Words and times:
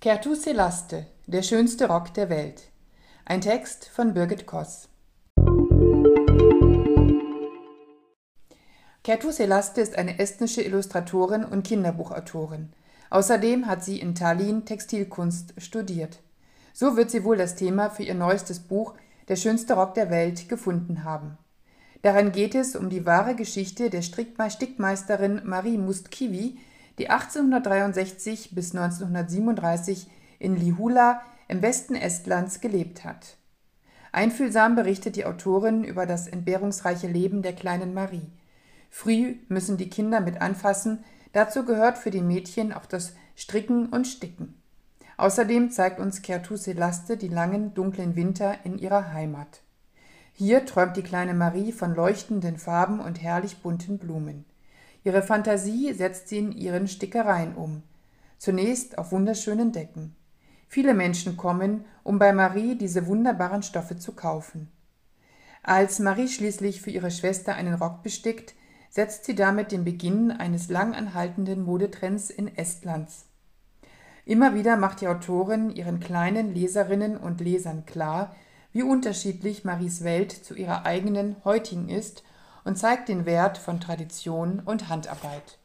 Kertu 0.00 0.36
Selaste, 0.36 1.06
der 1.26 1.42
schönste 1.42 1.88
Rock 1.88 2.14
der 2.14 2.30
Welt. 2.30 2.70
Ein 3.24 3.40
Text 3.40 3.88
von 3.88 4.14
Birgit 4.14 4.46
Koss. 4.46 4.88
Kertu 9.02 9.32
Selaste 9.32 9.80
ist 9.80 9.98
eine 9.98 10.20
estnische 10.20 10.62
Illustratorin 10.62 11.44
und 11.44 11.66
Kinderbuchautorin. 11.66 12.68
Außerdem 13.10 13.66
hat 13.66 13.82
sie 13.82 13.98
in 13.98 14.14
Tallinn 14.14 14.64
Textilkunst 14.64 15.54
studiert. 15.58 16.20
So 16.72 16.96
wird 16.96 17.10
sie 17.10 17.24
wohl 17.24 17.36
das 17.36 17.56
Thema 17.56 17.90
für 17.90 18.04
ihr 18.04 18.14
neuestes 18.14 18.60
Buch 18.60 18.94
Der 19.26 19.34
schönste 19.34 19.74
Rock 19.74 19.94
der 19.94 20.10
Welt 20.10 20.48
gefunden 20.48 21.02
haben. 21.02 21.38
Darin 22.02 22.30
geht 22.30 22.54
es 22.54 22.76
um 22.76 22.88
die 22.88 23.04
wahre 23.04 23.34
Geschichte 23.34 23.90
der 23.90 24.02
Stickmeisterin 24.02 25.40
Marie 25.44 25.76
Mustkivi, 25.76 26.56
die 26.98 27.10
1863 27.10 28.54
bis 28.54 28.74
1937 28.74 30.08
in 30.38 30.56
Lihula 30.56 31.22
im 31.48 31.62
Westen 31.62 31.94
Estlands 31.94 32.60
gelebt 32.60 33.04
hat. 33.04 33.36
Einfühlsam 34.12 34.74
berichtet 34.74 35.16
die 35.16 35.24
Autorin 35.24 35.84
über 35.84 36.06
das 36.06 36.28
entbehrungsreiche 36.28 37.08
Leben 37.08 37.42
der 37.42 37.52
kleinen 37.52 37.94
Marie. 37.94 38.26
Früh 38.90 39.36
müssen 39.48 39.76
die 39.76 39.90
Kinder 39.90 40.20
mit 40.20 40.40
anfassen, 40.40 41.04
dazu 41.32 41.64
gehört 41.64 41.98
für 41.98 42.10
die 42.10 42.22
Mädchen 42.22 42.72
auch 42.72 42.86
das 42.86 43.14
Stricken 43.36 43.86
und 43.90 44.06
Sticken. 44.06 44.60
Außerdem 45.18 45.70
zeigt 45.70 46.00
uns 46.00 46.22
Kertu 46.22 46.56
Selaste 46.56 47.16
die 47.16 47.28
langen, 47.28 47.74
dunklen 47.74 48.16
Winter 48.16 48.56
in 48.64 48.78
ihrer 48.78 49.12
Heimat. 49.12 49.62
Hier 50.32 50.64
träumt 50.64 50.96
die 50.96 51.02
kleine 51.02 51.34
Marie 51.34 51.72
von 51.72 51.94
leuchtenden 51.94 52.58
Farben 52.58 53.00
und 53.00 53.20
herrlich 53.20 53.58
bunten 53.58 53.98
Blumen. 53.98 54.44
Ihre 55.08 55.22
Fantasie 55.22 55.94
setzt 55.94 56.28
sie 56.28 56.36
in 56.36 56.52
ihren 56.52 56.86
Stickereien 56.86 57.54
um. 57.54 57.82
Zunächst 58.36 58.98
auf 58.98 59.10
wunderschönen 59.10 59.72
Decken. 59.72 60.14
Viele 60.66 60.92
Menschen 60.92 61.38
kommen, 61.38 61.86
um 62.02 62.18
bei 62.18 62.34
Marie 62.34 62.74
diese 62.76 63.06
wunderbaren 63.06 63.62
Stoffe 63.62 63.96
zu 63.96 64.12
kaufen. 64.12 64.70
Als 65.62 65.98
Marie 65.98 66.28
schließlich 66.28 66.82
für 66.82 66.90
ihre 66.90 67.10
Schwester 67.10 67.54
einen 67.54 67.72
Rock 67.72 68.02
bestickt, 68.02 68.54
setzt 68.90 69.24
sie 69.24 69.34
damit 69.34 69.72
den 69.72 69.82
Beginn 69.82 70.30
eines 70.30 70.68
lang 70.68 70.94
anhaltenden 70.94 71.62
Modetrends 71.62 72.28
in 72.28 72.54
Estlands. 72.58 73.24
Immer 74.26 74.54
wieder 74.54 74.76
macht 74.76 75.00
die 75.00 75.08
Autorin 75.08 75.70
ihren 75.70 76.00
kleinen 76.00 76.52
Leserinnen 76.52 77.16
und 77.16 77.40
Lesern 77.40 77.86
klar, 77.86 78.36
wie 78.72 78.82
unterschiedlich 78.82 79.64
Maries 79.64 80.04
Welt 80.04 80.32
zu 80.32 80.54
ihrer 80.54 80.84
eigenen 80.84 81.36
heutigen 81.46 81.88
ist 81.88 82.24
und 82.68 82.76
zeigt 82.76 83.08
den 83.08 83.24
Wert 83.24 83.56
von 83.56 83.80
Tradition 83.80 84.60
und 84.60 84.90
Handarbeit. 84.90 85.56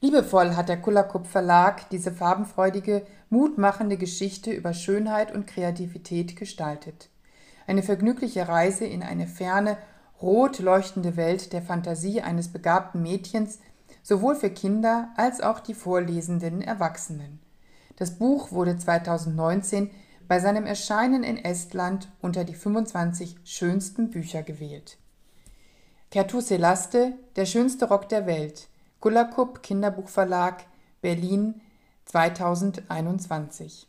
Liebevoll 0.00 0.54
hat 0.54 0.68
der 0.68 0.80
Kullerkupp 0.80 1.26
Verlag 1.26 1.90
diese 1.90 2.12
farbenfreudige, 2.12 3.04
mutmachende 3.28 3.96
Geschichte 3.96 4.52
über 4.52 4.72
Schönheit 4.72 5.34
und 5.34 5.48
Kreativität 5.48 6.36
gestaltet. 6.36 7.10
Eine 7.66 7.82
vergnügliche 7.82 8.46
Reise 8.46 8.84
in 8.84 9.02
eine 9.02 9.26
ferne, 9.26 9.78
rot 10.20 10.60
leuchtende 10.60 11.16
Welt 11.16 11.52
der 11.52 11.62
Fantasie 11.62 12.20
eines 12.20 12.46
begabten 12.46 13.02
Mädchens, 13.02 13.58
sowohl 14.04 14.36
für 14.36 14.50
Kinder 14.50 15.08
als 15.16 15.40
auch 15.40 15.58
die 15.58 15.74
vorlesenden 15.74 16.62
Erwachsenen. 16.62 17.40
Das 17.96 18.12
Buch 18.12 18.52
wurde 18.52 18.78
2019 18.78 19.90
bei 20.28 20.38
seinem 20.38 20.66
Erscheinen 20.66 21.24
in 21.24 21.36
Estland 21.36 22.12
unter 22.20 22.44
die 22.44 22.54
25 22.54 23.38
schönsten 23.42 24.10
Bücher 24.10 24.44
gewählt. 24.44 24.98
Kertu 26.12 26.42
Selaste, 26.42 27.14
der 27.36 27.46
schönste 27.46 27.88
Rock 27.88 28.10
der 28.10 28.26
Welt. 28.26 28.68
Gullakup 29.00 29.62
Kinderbuchverlag, 29.62 30.66
Berlin 31.00 31.62
2021. 32.04 33.88